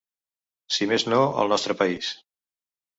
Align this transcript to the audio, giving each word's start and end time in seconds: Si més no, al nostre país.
Si 0.77 0.87
més 0.93 1.07
no, 1.15 1.21
al 1.45 1.55
nostre 1.55 1.79
país. 1.85 2.13